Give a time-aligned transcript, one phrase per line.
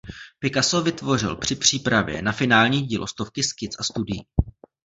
[0.39, 4.25] Picasso vytvořil při přípravě na finální dílo stovky skic a studií.